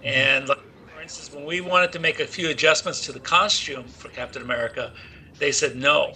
And 0.05 0.49
like, 0.49 0.61
for 0.95 1.03
instance, 1.03 1.35
when 1.35 1.45
we 1.45 1.61
wanted 1.61 1.93
to 1.93 1.99
make 1.99 2.21
a 2.21 2.27
few 2.27 2.49
adjustments 2.51 3.01
to 3.07 3.13
the 3.13 3.21
costume 3.21 3.85
for 3.85 4.09
Captain 4.09 4.43
America, 4.43 4.93
they 5.39 5.51
said 5.51 5.77
no. 5.77 6.15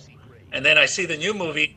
And 0.52 0.64
then 0.64 0.78
I 0.78 0.86
see 0.86 1.06
the 1.06 1.16
new 1.16 1.34
movie 1.34 1.76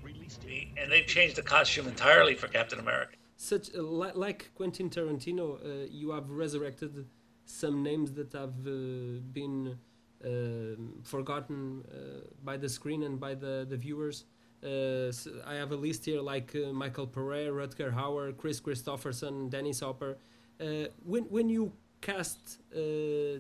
and 0.78 0.92
they've 0.92 1.08
changed 1.08 1.36
the 1.36 1.42
costume 1.42 1.88
entirely 1.88 2.36
for 2.36 2.48
Captain 2.48 2.80
America. 2.80 3.16
Such 3.38 3.74
uh, 3.76 3.82
like 3.82 4.52
Quentin 4.56 4.90
Tarantino, 4.90 5.48
uh, 5.56 5.88
you 5.90 6.12
have 6.12 6.30
resurrected 6.30 7.06
some 7.46 7.84
names 7.84 8.12
that 8.14 8.32
have 8.34 8.56
uh, 8.66 9.20
been 9.40 9.78
um 10.26 11.02
forgotten 11.04 11.84
uh, 11.84 12.26
by 12.46 12.56
the 12.56 12.70
screen 12.70 13.04
and 13.04 13.20
by 13.20 13.34
the 13.36 13.66
the 13.70 13.78
viewers. 13.86 14.18
Uh, 14.64 15.10
s 15.10 15.28
I 15.46 15.56
have 15.62 15.72
a 15.74 15.80
list 15.88 16.06
here 16.06 16.22
like 16.34 16.50
uh, 16.56 16.72
Michael 16.84 17.08
Pereira, 17.16 17.52
Rutger 17.60 17.92
Hauer, 18.00 18.26
Kris 18.42 18.60
Kristofferson, 18.62 19.50
Dennis 19.50 19.82
Hopper. 19.82 20.14
Uh, 20.62 20.88
when 21.12 21.24
when 21.36 21.50
you 21.50 21.64
cast 22.00 22.40
uh, 22.72 22.80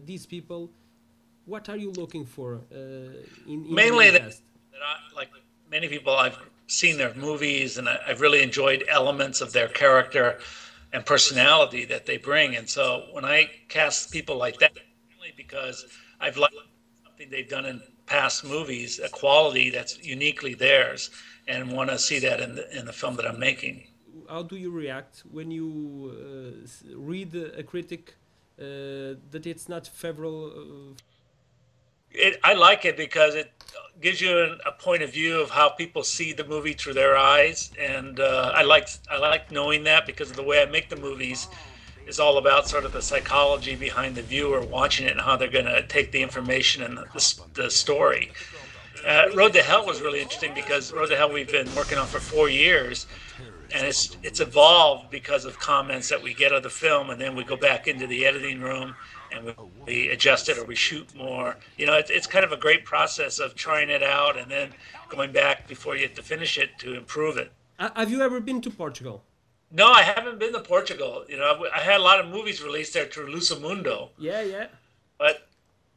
these 0.09 0.25
people, 0.25 0.61
what 1.45 1.69
are 1.69 1.77
you 1.77 1.91
looking 1.91 2.25
for 2.25 2.49
uh, 2.55 3.51
in, 3.53 3.59
in 3.67 3.73
Mainly 3.73 4.09
the 4.09 4.35
that- 4.73 4.81
I, 4.81 5.15
like 5.15 5.29
many 5.69 5.87
people, 5.87 6.15
I've 6.15 6.37
seen 6.67 6.97
their 6.97 7.13
movies 7.15 7.77
and 7.77 7.87
I, 7.87 7.99
I've 8.07 8.21
really 8.21 8.41
enjoyed 8.41 8.83
elements 8.89 9.41
of 9.41 9.53
their 9.53 9.67
character 9.67 10.39
and 10.93 11.05
personality 11.05 11.85
that 11.85 12.05
they 12.05 12.17
bring. 12.17 12.55
And 12.55 12.69
so 12.69 13.07
when 13.11 13.25
I 13.25 13.49
cast 13.69 14.11
people 14.11 14.37
like 14.37 14.59
that, 14.59 14.73
mainly 15.09 15.33
because 15.35 15.85
I've 16.19 16.37
liked 16.37 16.55
something 17.05 17.29
they've 17.29 17.49
done 17.49 17.65
in 17.65 17.81
past 18.05 18.43
movies, 18.43 18.99
a 18.99 19.09
quality 19.09 19.69
that's 19.69 19.97
uniquely 20.03 20.53
theirs, 20.53 21.09
and 21.47 21.71
want 21.71 21.89
to 21.89 21.97
see 21.97 22.19
that 22.19 22.39
in 22.39 22.55
the, 22.55 22.77
in 22.77 22.85
the 22.85 22.93
film 22.93 23.15
that 23.17 23.25
I'm 23.25 23.39
making. 23.39 23.87
how 24.29 24.43
do 24.43 24.55
you 24.55 24.71
react 24.71 25.23
when 25.31 25.51
you 25.51 25.67
uh, 26.13 26.67
read 26.95 27.35
a 27.35 27.63
critic 27.63 28.15
uh, 28.59 28.63
that 29.31 29.43
it's 29.45 29.67
not 29.67 29.87
favorable? 29.87 30.51
Uh, 30.51 31.12
It, 32.13 32.39
I 32.43 32.53
like 32.53 32.85
it 32.85 32.95
because 32.95 33.35
it 33.35 33.51
gives 34.01 34.21
you 34.21 34.37
an, 34.37 34.59
a 34.65 34.71
point 34.71 35.01
of 35.01 35.11
view 35.11 35.39
of 35.39 35.49
how 35.49 35.69
people 35.69 36.03
see 36.03 36.33
the 36.33 36.43
movie 36.43 36.73
through 36.73 36.93
their 36.93 37.17
eyes, 37.17 37.71
and 37.79 38.19
uh, 38.19 38.51
I 38.53 38.63
like 38.63 38.87
I 39.09 39.17
like 39.17 39.51
knowing 39.51 39.83
that 39.85 40.05
because 40.05 40.29
of 40.29 40.35
the 40.35 40.43
way 40.43 40.61
I 40.61 40.65
make 40.65 40.89
the 40.89 40.95
movies 40.95 41.47
is 42.05 42.19
all 42.19 42.37
about 42.37 42.67
sort 42.67 42.85
of 42.85 42.91
the 42.91 43.01
psychology 43.01 43.75
behind 43.75 44.15
the 44.15 44.21
viewer 44.21 44.61
watching 44.61 45.05
it 45.05 45.11
and 45.11 45.21
how 45.21 45.37
they're 45.37 45.49
going 45.49 45.65
to 45.65 45.81
take 45.87 46.11
the 46.11 46.21
information 46.21 46.83
and 46.83 46.97
the, 46.97 47.41
the, 47.53 47.71
story. 47.71 48.31
Uh, 49.07 49.25
Road 49.33 49.53
to 49.53 49.63
Hell 49.63 49.85
was 49.85 50.01
really 50.01 50.21
interesting 50.21 50.53
because 50.53 50.91
Road 50.91 51.07
to 51.07 51.15
Hell 51.15 51.31
we've 51.31 51.51
been 51.51 51.73
working 51.75 51.97
on 51.97 52.07
for 52.07 52.19
four 52.19 52.49
years, 52.49 53.07
and 53.73 53.85
it's 53.85 54.17
it's 54.23 54.39
evolved 54.39 55.09
because 55.09 55.45
of 55.45 55.59
comments 55.59 56.09
that 56.09 56.21
we 56.21 56.33
get 56.33 56.51
of 56.51 56.63
the 56.63 56.69
film, 56.69 57.09
and 57.09 57.19
then 57.19 57.35
we 57.35 57.43
go 57.43 57.55
back 57.57 57.87
into 57.87 58.07
the 58.07 58.25
editing 58.25 58.61
room 58.61 58.95
and 59.31 59.45
we, 59.45 59.53
we 59.85 60.09
adjust 60.09 60.47
it 60.49 60.57
or 60.57 60.63
we 60.65 60.75
shoot 60.75 61.13
more. 61.15 61.57
You 61.77 61.85
know, 61.87 61.93
it's 61.95 62.09
it's 62.11 62.27
kind 62.27 62.45
of 62.45 62.51
a 62.51 62.57
great 62.57 62.85
process 62.85 63.39
of 63.39 63.55
trying 63.55 63.89
it 63.89 64.03
out 64.03 64.37
and 64.37 64.49
then 64.49 64.69
going 65.09 65.31
back 65.31 65.67
before 65.67 65.95
you 65.95 66.03
have 66.07 66.15
to 66.15 66.23
finish 66.23 66.57
it 66.57 66.77
to 66.79 66.95
improve 66.95 67.37
it. 67.37 67.51
have 67.79 68.11
you 68.11 68.21
ever 68.21 68.39
been 68.39 68.61
to 68.61 68.69
Portugal? 68.69 69.23
No, 69.71 69.87
I 69.91 70.03
haven't 70.03 70.37
been 70.39 70.53
to 70.53 70.59
Portugal. 70.59 71.25
You 71.27 71.37
know, 71.37 71.65
I 71.75 71.79
had 71.79 71.99
a 71.99 72.03
lot 72.03 72.19
of 72.19 72.27
movies 72.29 72.61
released 72.61 72.93
there 72.93 73.05
through 73.05 73.33
Lusomundo, 73.33 74.09
Yeah, 74.19 74.41
yeah, 74.41 74.67
but 75.17 75.47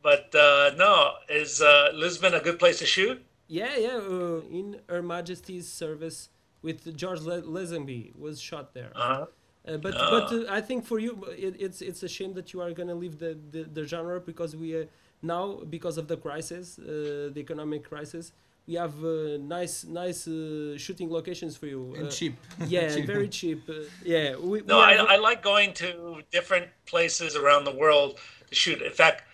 but 0.02 0.35
uh, 0.35 0.71
no, 0.76 1.12
is 1.28 1.61
uh, 1.61 1.90
Lisbon 1.95 2.33
a 2.33 2.40
good 2.40 2.59
place 2.59 2.78
to 2.78 2.87
shoot? 2.87 3.23
yeah, 3.49 3.76
yeah. 3.76 3.97
Uh, 3.99 4.40
in 4.50 4.80
Her 4.88 5.02
Majesty's 5.02 5.68
service 5.68 6.30
with 6.63 6.97
George 6.97 7.21
Le- 7.21 7.43
Lazenby 7.43 8.15
was 8.19 8.41
shot 8.41 8.75
there. 8.75 8.93
Uh-huh. 8.95 9.27
Uh, 9.69 9.77
but 9.79 9.95
but 9.95 10.33
uh, 10.33 10.45
I 10.49 10.61
think 10.61 10.85
for 10.85 10.99
you, 11.01 11.25
it, 11.37 11.57
it's 11.59 11.81
it's 11.83 12.03
a 12.03 12.09
shame 12.09 12.35
that 12.35 12.53
you 12.53 12.61
are 12.61 12.73
gonna 12.73 12.95
leave 12.95 13.19
the 13.19 13.37
the, 13.51 13.63
the 13.65 13.85
genre 13.85 14.21
because 14.21 14.55
we 14.57 14.69
uh, 14.81 14.85
now 15.23 15.61
because 15.69 15.99
of 15.99 16.07
the 16.07 16.17
crisis, 16.17 16.79
uh, 16.79 16.85
the 17.35 17.41
economic 17.41 17.83
crisis, 17.89 18.31
we 18.69 18.75
have 18.75 18.95
uh, 19.05 19.39
nice 19.59 19.85
nice 19.85 20.29
uh, 20.29 20.79
shooting 20.79 21.11
locations 21.11 21.57
for 21.57 21.67
you. 21.67 21.95
And 21.97 22.07
Uh, 22.07 22.11
cheap. 22.11 22.35
Yeah, 22.69 22.95
Cheap. 22.95 23.07
very 23.07 23.29
cheap. 23.29 23.61
Uh, 23.69 23.75
yeah, 24.05 24.37
we, 24.37 24.63
No, 24.63 24.77
we 24.79 24.83
I, 24.85 24.93
have- 24.99 25.09
I 25.09 25.17
like 25.17 25.43
going 25.43 25.73
to 25.83 26.23
different 26.31 26.67
places 26.87 27.35
around 27.35 27.65
the 27.65 27.75
world 27.83 28.11
to 28.51 28.55
shoot. 28.55 28.81
In 28.83 28.93
fact, 28.93 29.25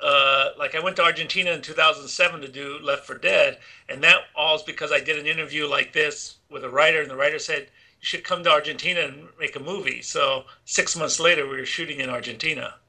uh, 0.00 0.50
like 0.58 0.74
I 0.74 0.80
went 0.80 0.96
to 0.96 1.02
Argentina 1.02 1.52
in 1.52 1.62
2007 1.62 2.40
to 2.40 2.48
do 2.48 2.78
Left 2.82 3.06
for 3.06 3.16
Dead, 3.16 3.58
and 3.88 4.02
that 4.02 4.16
all 4.34 4.56
is 4.56 4.62
because 4.62 4.92
I 4.92 5.00
did 5.00 5.18
an 5.18 5.26
interview 5.26 5.66
like 5.66 5.92
this 5.92 6.36
with 6.50 6.64
a 6.64 6.68
writer, 6.70 7.00
and 7.00 7.10
the 7.10 7.16
writer 7.16 7.38
said 7.38 7.62
you 7.62 8.06
should 8.06 8.24
come 8.24 8.42
to 8.44 8.50
Argentina 8.50 9.00
and 9.00 9.28
make 9.38 9.56
a 9.56 9.60
movie. 9.60 10.02
So 10.02 10.44
six 10.64 10.96
months 10.96 11.18
later, 11.18 11.48
we 11.48 11.56
were 11.56 11.66
shooting 11.66 12.00
in 12.00 12.10
Argentina. 12.10 12.74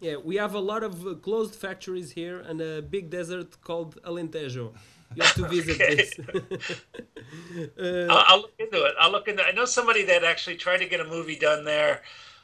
Yeah, 0.00 0.16
we 0.16 0.34
have 0.34 0.54
a 0.54 0.58
lot 0.58 0.82
of 0.82 1.06
uh, 1.06 1.14
closed 1.14 1.54
factories 1.54 2.10
here 2.10 2.40
and 2.40 2.60
a 2.60 2.82
big 2.82 3.08
desert 3.08 3.62
called 3.62 4.02
Alentejo. 4.02 4.74
You 5.14 5.22
have 5.22 5.34
to 5.34 5.48
visit 5.56 5.78
this. 5.78 6.12
uh, 7.78 8.12
I'll, 8.12 8.24
I'll 8.26 8.40
look 8.40 8.54
into 8.58 8.84
it. 8.84 8.94
I'll 8.98 9.12
look 9.12 9.28
into. 9.28 9.44
I 9.44 9.52
know 9.52 9.64
somebody 9.64 10.04
that 10.06 10.24
actually 10.24 10.56
tried 10.56 10.78
to 10.78 10.86
get 10.86 10.98
a 10.98 11.04
movie 11.04 11.36
done 11.36 11.64
there. 11.64 12.02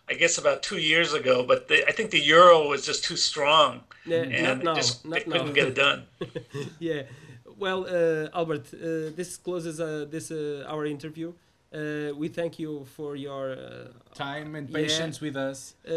I 0.09 0.15
guess 0.15 0.39
about 0.39 0.63
two 0.63 0.79
years 0.79 1.13
ago, 1.15 1.45
but 1.47 1.69
the, 1.69 1.87
I 1.89 1.93
think 1.93 2.11
the 2.11 2.21
euro 2.21 2.69
was 2.69 2.85
just 2.85 3.05
too 3.05 3.17
strong, 3.17 3.81
Yeah, 4.05 4.23
and 4.23 4.59
not 4.59 4.65
now, 4.65 4.75
just 4.75 5.05
not 5.05 5.15
they 5.15 5.25
couldn't 5.25 5.47
now. 5.49 5.53
get 5.61 5.69
it 5.69 5.75
done. 5.75 6.01
yeah. 6.79 7.03
Well, 7.59 7.87
uh, 7.87 8.29
Albert, 8.39 8.67
uh, 8.75 8.79
this 9.17 9.37
closes 9.37 9.81
uh, 9.81 10.07
this 10.11 10.31
uh, 10.31 10.65
our 10.73 10.85
interview. 10.87 11.33
Uh, 11.73 12.13
we 12.17 12.29
thank 12.29 12.59
you 12.59 12.85
for 12.97 13.17
your, 13.17 13.53
uh, 13.53 13.89
Time 14.15 14.55
and 14.57 14.69
Yeah. 14.69 14.79
patience 14.83 15.21
with 15.21 15.37
us. 15.37 15.75
uh, 15.89 15.93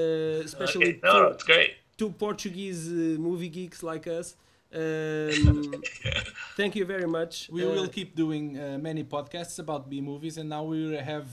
especially 0.45 0.87
Okay. 0.89 0.99
No, 1.03 1.11
two, 1.13 1.33
it's 1.33 1.43
great. 1.43 1.71
two 1.97 2.09
Portuguese 2.11 2.87
uh, 2.91 3.19
movie 3.27 3.49
geeks 3.49 3.81
like 3.83 4.05
us. 4.07 4.35
Um, 4.73 5.81
thank 6.55 6.75
you 6.75 6.85
very 6.85 7.07
much. 7.07 7.49
We 7.51 7.63
Uh, 7.65 7.71
will 7.75 7.87
keep 7.87 8.15
doing 8.15 8.57
uh, 8.57 8.77
many 8.89 9.03
podcasts 9.03 9.57
about 9.59 9.89
B 9.89 9.99
movies, 10.01 10.37
and 10.37 10.47
now 10.49 10.63
we 10.63 10.95
have 11.11 11.27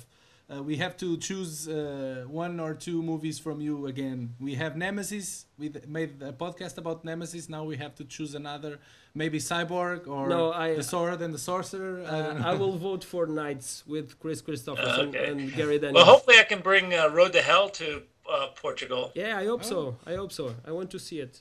uh, 0.51 0.63
we 0.63 0.77
have 0.77 0.97
to 0.99 1.17
choose 1.17 1.69
uh, 1.69 2.25
one 2.29 2.61
or 2.61 2.75
two 2.75 3.03
movies 3.03 3.39
from 3.39 3.61
you 3.61 3.87
again. 3.87 4.35
We 4.41 4.55
have 4.57 4.77
Nemesis. 4.77 5.47
We 5.59 5.71
made 5.89 6.21
a 6.23 6.33
podcast 6.33 6.79
about 6.79 7.05
Nemesis. 7.05 7.49
Now 7.49 7.65
we 7.65 7.77
have 7.77 7.95
to 7.97 8.05
choose 8.05 8.35
another, 8.35 8.79
maybe 9.15 9.39
Cyborg 9.39 10.07
or 10.09 10.29
No, 10.29 10.53
I- 10.53 10.75
the 10.75 10.83
Sword 10.83 11.23
and 11.23 11.33
the 11.33 11.39
Sorcerer. 11.39 12.05
I 12.05 12.09
Uh, 12.09 12.33
know. 12.35 12.49
I 12.51 12.55
will 12.55 12.77
vote 12.77 13.05
for 13.05 13.27
Knights 13.27 13.85
with 13.87 14.19
Kris 14.21 14.43
Kristofferson 14.43 15.09
Okay. 15.09 15.31
and 15.31 15.39
Gary 15.55 15.79
Daniels. 15.79 15.95
Well, 15.95 16.05
hopefully, 16.15 16.39
I 16.39 16.45
can 16.45 16.61
bring 16.61 16.93
uh, 16.93 17.09
Road 17.09 17.33
to 17.33 17.43
Hell 17.43 17.69
to 17.81 18.03
uh, 18.31 18.49
Portugal. 18.65 19.11
Yeah, 19.15 19.37
I 19.43 19.45
hope 19.47 19.65
so. 19.65 19.97
I 20.07 20.15
hope 20.15 20.33
so. 20.33 20.55
I 20.67 20.71
want 20.73 20.91
to 20.91 20.99
see 20.99 21.19
it, 21.21 21.35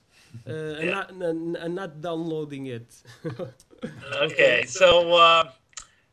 uh, 0.48 0.51
and, 0.79 0.86
Yeah. 0.86 0.91
not, 0.96 1.12
and, 1.12 1.55
and 1.58 1.75
not 1.75 2.01
downloading 2.01 2.65
it. 2.67 2.89
Okay. 4.27 4.63
So, 4.67 5.13
uh, 5.13 5.50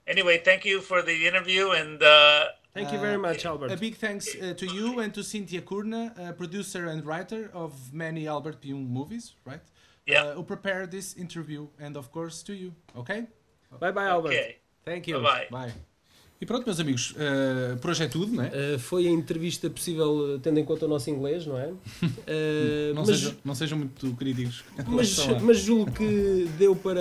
anyway, 0.06 0.38
thank 0.44 0.64
you 0.64 0.80
for 0.80 1.02
the 1.02 1.26
interview, 1.26 1.70
and 1.70 2.02
uh, 2.02 2.44
Thank 2.74 2.92
you 2.92 2.98
very 2.98 3.18
much, 3.18 3.44
Albert. 3.44 3.72
A 3.72 3.76
big 3.76 3.96
thanks 3.96 4.28
uh, 4.36 4.54
to 4.54 4.66
you 4.66 5.00
and 5.00 5.12
to 5.14 5.22
Cynthia 5.22 5.62
Curnan, 5.62 6.18
uh, 6.18 6.32
producer 6.32 6.86
and 6.86 7.04
writer 7.04 7.50
of 7.52 7.72
many 7.92 8.28
Albert 8.28 8.60
Pyun 8.60 8.88
movies, 8.88 9.34
right? 9.44 9.60
Yeah. 10.06 10.22
Uh, 10.22 10.34
who 10.34 10.42
prepared 10.42 10.90
this 10.90 11.14
interview, 11.14 11.68
and 11.78 11.96
of 11.96 12.12
course 12.12 12.42
to 12.44 12.54
you. 12.54 12.74
Okay? 12.96 13.26
Bye 13.80 13.90
bye, 13.90 14.06
Albert. 14.06 14.28
okay. 14.28 14.56
Thank 14.84 15.06
you. 15.06 15.20
Bye-bye. 15.20 15.48
Bye. 15.50 15.72
E 16.40 16.46
pronto, 16.46 16.64
meus 16.64 16.78
amigos, 16.78 17.10
uh, 17.16 17.76
por 17.78 17.90
hoje 17.90 18.04
é 18.04 18.06
tudo, 18.06 18.32
não 18.32 18.44
é? 18.44 18.74
Uh, 18.74 18.78
foi 18.78 19.08
a 19.08 19.10
entrevista 19.10 19.68
possível 19.68 20.36
uh, 20.36 20.38
tendo 20.38 20.60
em 20.60 20.64
conta 20.64 20.86
o 20.86 20.88
nosso 20.88 21.10
inglês, 21.10 21.44
não 21.44 21.58
é? 21.58 21.66
Uh, 21.66 21.74
não, 22.94 23.02
mas, 23.04 23.06
sejam, 23.08 23.34
não 23.44 23.54
sejam 23.56 23.78
muito 23.78 24.14
críticos. 24.14 24.62
mas, 24.86 25.16
mas 25.42 25.58
julgo 25.58 25.90
que 25.90 26.48
deu 26.56 26.76
para 26.76 27.00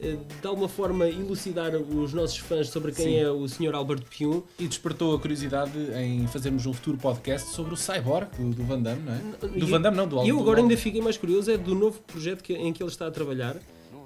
de 0.00 0.46
alguma 0.46 0.68
forma 0.68 1.08
elucidar 1.08 1.74
os 1.74 2.14
nossos 2.14 2.38
fãs 2.38 2.68
sobre 2.68 2.92
quem 2.92 3.04
Sim. 3.06 3.16
é 3.16 3.30
o 3.30 3.46
Sr. 3.48 3.74
Alberto 3.74 4.06
Pium. 4.08 4.42
E 4.58 4.66
despertou 4.68 5.14
a 5.14 5.18
curiosidade 5.20 5.72
em 5.96 6.24
fazermos 6.28 6.66
um 6.66 6.72
futuro 6.72 6.96
podcast 6.96 7.50
sobre 7.50 7.74
o 7.74 7.76
Cyborg 7.76 8.28
do, 8.38 8.50
do 8.54 8.62
Van 8.64 8.80
Damme, 8.80 9.02
não 9.02 9.12
é? 9.12 9.48
Do 9.48 9.58
E- 9.58 9.70
Van 9.70 9.80
Damme, 9.80 9.96
não, 9.96 10.06
do 10.06 10.22
E 10.22 10.28
eu 10.28 10.38
agora 10.40 10.60
ainda 10.60 10.76
fiquei 10.76 11.02
mais 11.02 11.16
curioso 11.16 11.50
é 11.50 11.58
do 11.58 11.74
novo 11.74 12.00
projeto 12.06 12.42
que- 12.44 12.54
em 12.54 12.72
que 12.72 12.80
ele 12.80 12.90
está 12.90 13.08
a 13.08 13.10
trabalhar, 13.10 13.56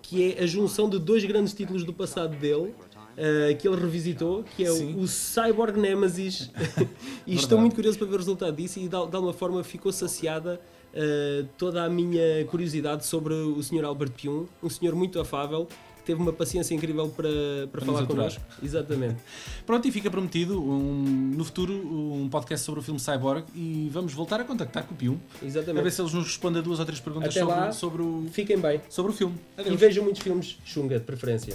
que 0.01 0.33
é 0.33 0.43
a 0.43 0.47
junção 0.47 0.89
de 0.89 0.99
dois 0.99 1.25
grandes 1.27 1.53
títulos 1.53 1.85
do 1.85 1.93
passado 1.93 2.35
dele. 2.37 2.75
Uh, 3.17 3.57
que 3.57 3.67
ele 3.69 3.77
revisitou, 3.81 4.45
que 4.57 4.65
é 4.65 4.71
o, 4.71 5.01
o 5.01 5.07
Cyborg 5.09 5.77
Nemesis. 5.79 6.51
e 7.27 7.35
estou 7.35 7.59
muito 7.59 7.75
curioso 7.75 7.99
para 7.99 8.07
ver 8.07 8.15
o 8.15 8.19
resultado 8.19 8.57
disso 8.57 8.79
e 8.79 8.89
de, 8.89 8.95
al- 8.95 9.07
de 9.09 9.17
alguma 9.17 9.33
forma 9.33 9.63
ficou 9.65 9.93
saciada 9.93 10.61
uh, 10.95 11.47
toda 11.59 11.85
a 11.85 11.89
minha 11.89 12.45
curiosidade 12.47 13.05
sobre 13.07 13.35
o 13.35 13.63
Sr. 13.63 13.85
Albert 13.85 14.13
Pium, 14.13 14.47
um 14.63 14.69
senhor 14.71 14.95
muito 14.95 15.19
afável, 15.21 15.67
que 15.97 16.07
teve 16.07 16.21
uma 16.21 16.33
paciência 16.33 16.75
incrível 16.75 17.09
para, 17.11 17.29
para, 17.71 17.81
Para 17.81 17.85
falar 17.87 18.07
connosco. 18.07 18.43
Exatamente. 18.61 19.15
Pronto, 19.65 19.87
e 19.87 19.93
fica 19.93 20.11
prometido 20.11 20.61
um, 20.61 21.05
no 21.37 21.45
futuro 21.45 21.73
um 21.73 22.29
podcast 22.29 22.67
sobre 22.67 22.81
o 22.81 22.83
filme 22.83 22.99
Cyborg 22.99 23.45
e 23.55 23.89
vamos 23.93 24.13
voltar 24.13 24.41
a 24.41 24.45
contactar 24.45 24.85
com 24.85 24.95
o 24.95 24.97
Pium 24.97 25.13
a 25.37 25.41
ver 25.43 25.47
Exatamente. 25.47 25.91
se 25.93 26.03
eles 26.03 26.13
nos 26.13 26.27
respondem 26.27 26.59
a 26.61 26.63
duas 26.65 26.81
ou 26.81 26.85
três 26.85 26.99
perguntas 27.01 27.31
Até 27.31 27.41
sobre, 27.41 27.55
lá. 27.55 27.71
sobre, 27.73 28.03
o, 28.03 28.27
Fiquem 28.33 28.59
bem. 28.59 28.81
sobre 28.89 29.13
o 29.13 29.15
filme. 29.15 29.37
E 29.57 29.61
Adeus. 29.61 29.79
vejam 29.79 30.03
muitos 30.03 30.23
filmes 30.23 30.59
Xunga, 30.65 30.99
de 30.99 31.05
preferência. 31.05 31.55